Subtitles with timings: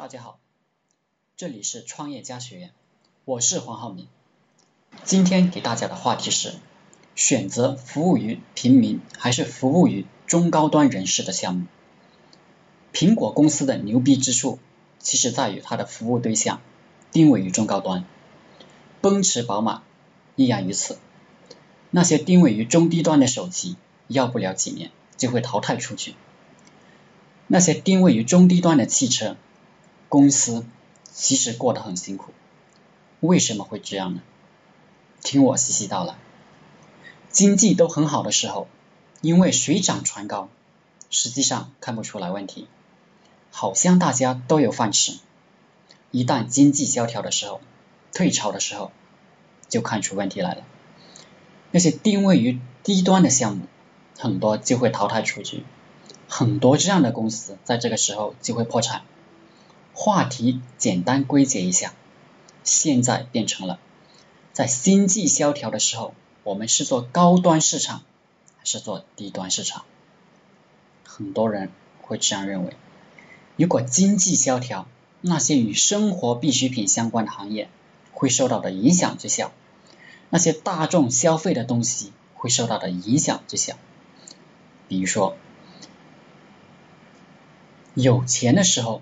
[0.00, 0.38] 大家好，
[1.36, 2.70] 这里是创业家学院，
[3.26, 4.08] 我是黄浩明。
[5.04, 6.54] 今天给大家的话题是：
[7.14, 11.66] 选择服务于平民还是服务于中高端人士的项目？
[12.94, 14.58] 苹果公司的牛逼之处，
[14.98, 16.62] 其实在于它的服务对象
[17.12, 18.06] 定位于中高端。
[19.02, 19.82] 奔驰、宝马
[20.34, 20.96] 依然于此。
[21.90, 23.76] 那些定位于中低端的手机，
[24.08, 26.14] 要不了几年就会淘汰出去。
[27.48, 29.36] 那些定位于中低端的汽车
[30.10, 30.66] 公司，
[31.12, 32.32] 其实过得很辛苦。
[33.20, 34.22] 为什么会这样呢？
[35.22, 36.16] 听我细细道来。
[37.28, 38.66] 经济都很好的时候，
[39.20, 40.48] 因为水涨船高，
[41.10, 42.66] 实际上看不出来问题，
[43.52, 45.16] 好像大家都有饭吃。
[46.10, 47.60] 一旦经济萧条的时候，
[48.12, 48.90] 退潮的时候，
[49.68, 50.64] 就看出问题来了。
[51.70, 53.66] 那些定位于低端的项目，
[54.18, 55.62] 很多就会淘汰出局，
[56.28, 59.02] 很多这样的公司在这个时候就会破产。
[59.94, 61.92] 话题简单归结一下，
[62.64, 63.78] 现在变成了，
[64.52, 68.02] 在经济萧条的时候，我们是做高端市场
[68.58, 69.84] 还是做低端市场？
[71.04, 71.70] 很多人
[72.02, 72.76] 会这样认为，
[73.56, 74.86] 如果经济萧条，
[75.20, 77.68] 那些与生活必需品相关的行业。
[78.12, 79.50] 会受到的影响最小，
[80.28, 83.78] 那些大众消费的东西会受到的影响最小。
[84.88, 85.36] 比如说，
[87.94, 89.00] 有钱的时候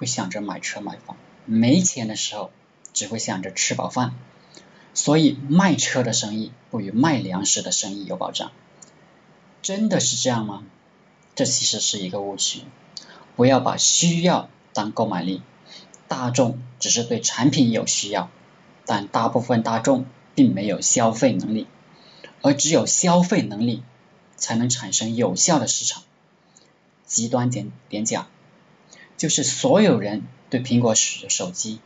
[0.00, 2.50] 会想着买车买房，没钱的时候
[2.94, 4.14] 只会想着吃饱饭。
[4.94, 8.50] 所以卖车的生意不如卖粮食的生意有保障。
[9.60, 10.64] 真的是这样吗？
[11.34, 12.62] 这其实是一个误区。
[13.36, 15.42] 不要把需要当购买力，
[16.08, 18.30] 大众只是对产品有需要。
[18.86, 21.66] 但大部分大众并没有消费能力，
[22.40, 23.82] 而只有消费能力
[24.36, 26.02] 才能产生有效的市场。
[27.04, 28.28] 极端点点讲，
[29.20, 31.78] 就是所有人对苹果手手机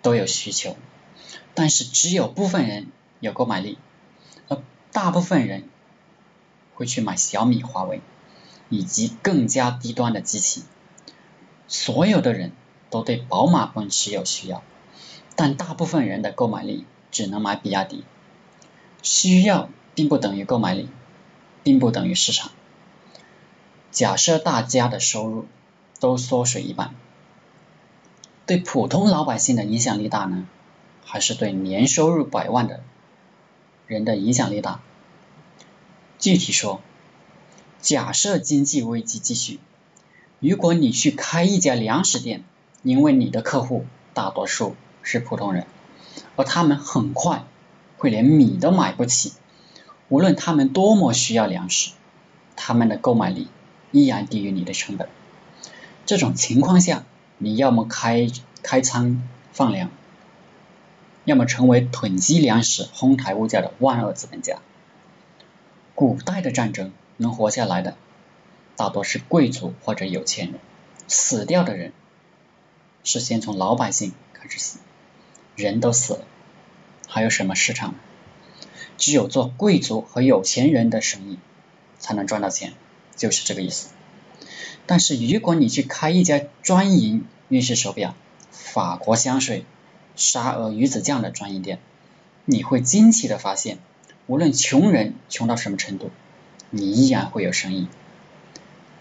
[0.00, 0.76] 都有需求，
[1.52, 3.78] 但是只有部分人有购买力，
[4.46, 5.68] 而大部分人
[6.76, 8.00] 会去买小米、华为
[8.68, 10.62] 以及更加低端的机器。
[11.66, 12.52] 所有的人
[12.90, 14.62] 都对宝马、奔驰有需要。
[15.34, 18.04] 但大部分人的购买力只能买比亚迪，
[19.02, 20.88] 需要并不等于购买力，
[21.64, 22.52] 并不等于市场。
[23.90, 25.46] 假设大家的收入
[26.00, 26.94] 都缩水一半，
[28.46, 30.46] 对普通老百姓的影响力大呢，
[31.04, 32.80] 还是对年收入百万的
[33.86, 34.80] 人的影响力大？
[36.18, 36.80] 具体说，
[37.80, 39.60] 假设经济危机继续，
[40.40, 42.44] 如果你去开一家粮食店，
[42.82, 44.74] 因为你的客户大多数。
[45.00, 45.64] 是普通人，
[46.36, 47.44] 而他们很快
[47.96, 49.32] 会连米都买不起。
[50.10, 51.92] 无论他们多么需要粮食，
[52.56, 53.48] 他们的购买力
[53.90, 55.08] 依然低于你的成本。
[56.08, 57.04] 这种情况下，
[57.36, 58.28] 你要么开
[58.62, 59.90] 开仓放粮，
[61.26, 64.56] 要么成为囤积粮食、哄抬物价的万恶资本家。
[65.94, 67.94] 古代的战争能活下来的，
[68.74, 70.60] 大多是贵族或者有钱人，
[71.08, 71.92] 死掉的人
[73.04, 74.78] 是先从老百姓开始死。
[75.56, 76.24] 人都死了，
[77.06, 77.94] 还有什么市场？
[78.96, 81.38] 只有做贵族和有钱人的生意
[81.98, 82.72] 才能赚到钱，
[83.14, 83.90] 就是这个意思。
[84.86, 88.14] 但是如果你去开一家专营瑞士手表、
[88.50, 89.64] 法国香水、
[90.16, 91.78] 沙俄鱼子酱的专营店，
[92.44, 93.78] 你会惊奇的发现，
[94.26, 96.10] 无论穷人穷到什么程度，
[96.70, 97.88] 你依然会有生意。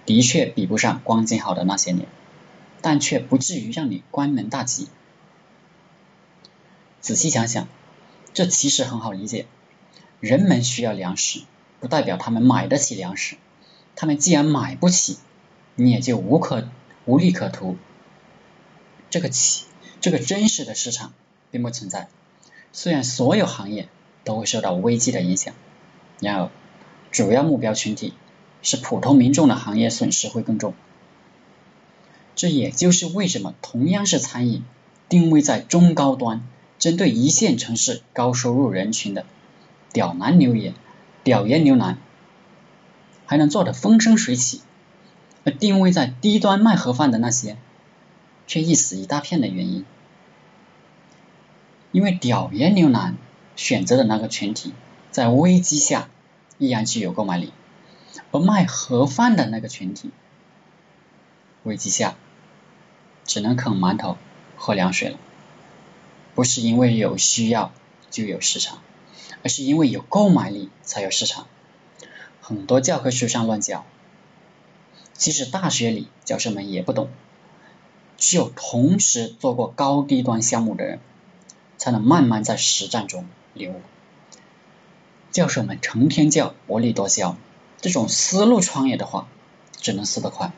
[0.06, 2.08] 的确比不上光景好的那些年，
[2.82, 4.88] 但却不至于让你关门大吉。
[7.02, 7.68] 仔细想想，
[8.34, 9.48] 这其实很好理解。
[10.20, 11.42] 人们需要粮食，
[11.80, 13.36] 不代表他们买得起粮食。
[13.96, 15.18] 他们既然买不起，
[15.78, 16.68] 你也就无可
[17.06, 17.78] 无利可图。
[19.10, 19.64] 这个企
[20.02, 21.14] 这个真实的市场
[21.52, 22.10] 并不存在。
[22.74, 23.88] 虽然所有行业
[24.26, 25.54] 都会受到危机的影响，
[26.20, 26.50] 然而
[27.12, 28.14] 主要目标群体
[28.62, 30.74] 是普通民众的行业损失会更重。
[32.36, 34.64] 这也就是为什么同样是餐饮，
[35.08, 36.46] 定位在中高端。
[36.78, 39.26] 针对一线城市高收入人群的
[39.92, 40.76] 屌男牛爷、
[41.24, 41.98] 屌爷牛腩，
[43.26, 44.60] 还能做得风生水起；
[45.48, 47.56] 而定位在低端卖盒饭的那些，
[48.48, 49.86] 却一死一大片的原因，
[51.94, 53.16] 因为屌爷牛腩
[53.56, 54.74] 选择的那个群体，
[55.10, 56.10] 在危机下
[56.58, 57.54] 依然具有购买力，
[58.34, 60.12] 而卖盒饭的那个群体，
[61.64, 62.16] 危机下
[63.24, 64.18] 只能啃馒头、
[64.58, 65.18] 喝凉水了。
[66.36, 67.72] 不是因为有需要
[68.12, 68.80] 就有市场，
[69.46, 71.48] 而是因为有购买力才有市场。
[72.42, 73.86] 很多教科书上乱教，
[75.18, 77.10] 其实大学里教授们也不懂。
[78.18, 81.00] 只有同时做过高低端项目的人，
[81.78, 83.82] 才能慢慢在实战中领悟。
[85.32, 87.38] 教授们成天叫薄利多销，
[87.80, 89.28] 这种思路创业的话，
[89.76, 90.52] 只能死得快。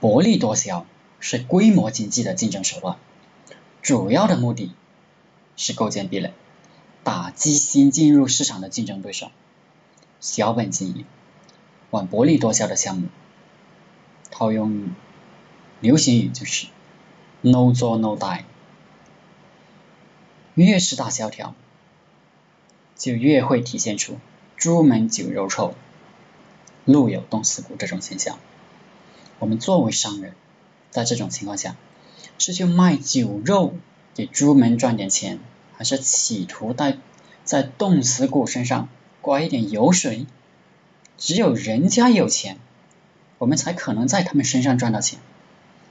[0.00, 0.86] 薄利多销
[1.20, 2.96] 是规模经济的竞争手段，
[3.82, 4.72] 主要的目的
[5.56, 6.32] 是构建壁垒，
[7.04, 9.30] 打击新进入市场的竞争对手。
[10.20, 11.04] 小本经营，
[11.90, 13.08] 玩薄利多销的项目，
[14.42, 14.90] 套用
[15.78, 16.66] 流行语就是
[17.42, 18.42] “no 做 no die”。
[20.54, 21.54] 越是大萧条。
[22.96, 24.18] 就越会体现出
[24.58, 25.76] “朱门酒肉臭，
[26.84, 28.36] 路有冻死骨”这种现象。
[29.38, 30.34] 我们作为商人，
[30.90, 31.76] 在这种情况下，
[32.38, 33.74] 是去卖酒肉
[34.12, 35.38] 给朱门赚点钱，
[35.76, 36.98] 还是企图在
[37.44, 38.88] 在冻死骨身上
[39.20, 40.26] 刮一点油水？
[41.16, 42.58] 只有人家有钱，
[43.42, 45.18] 我们才可能在他们身上赚到钱。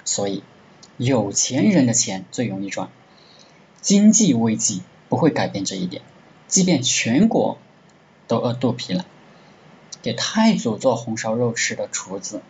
[0.06, 0.42] 所以，
[0.95, 2.89] 有钱人的钱最容易赚。
[3.81, 6.01] 经济危机不会改变这一点。
[6.48, 7.57] 即便全国
[8.30, 9.06] 都饿肚皮了，
[10.01, 12.42] 给太祖做红烧肉吃的厨子，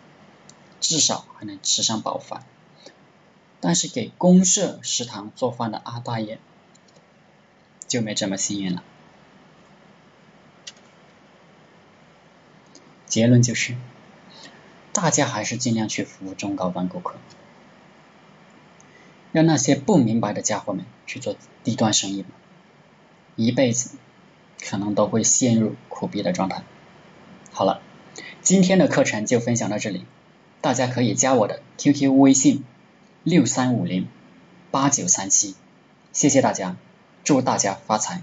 [0.80, 2.44] 至少还能吃上饱饭。
[3.58, 6.38] 但是给公社食堂做饭的阿大爷，
[7.88, 8.84] 就没这么幸运了。
[13.08, 13.74] 结论就是，
[14.92, 17.14] 大家还是尽量去服务中高端顾客，
[19.32, 21.34] 让那些不明白的家伙们去做
[21.64, 22.28] 低端生意吧。
[23.36, 23.96] 一辈子
[24.62, 26.62] 可能都会陷入苦逼的状态。
[27.50, 27.80] 好了，
[28.42, 30.04] 今天的课程就分享到这里，
[30.60, 32.64] 大家可以加我的 QQ 微信
[33.22, 34.08] 六三五零
[34.70, 35.56] 八九三七，
[36.12, 36.76] 谢谢大家，
[37.24, 38.22] 祝大家发财。